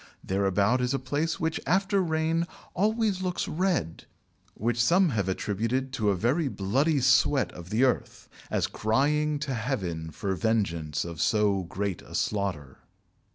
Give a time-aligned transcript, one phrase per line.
[0.23, 4.05] Thereabout is a place which, after rain, always looks red,
[4.55, 9.53] which some have attributed to a very bloody sweat of the earth, as crying to
[9.53, 12.79] Heaven for vengeance of so great a slaughter."